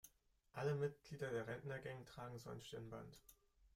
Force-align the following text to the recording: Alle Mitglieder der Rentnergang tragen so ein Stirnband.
Alle 0.53 0.73
Mitglieder 0.73 1.29
der 1.29 1.45
Rentnergang 1.45 2.07
tragen 2.07 2.39
so 2.39 2.49
ein 2.49 2.59
Stirnband. 2.59 3.19